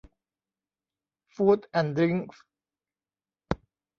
[1.33, 2.43] ฟู้ดแอนด์ดริ๊งส์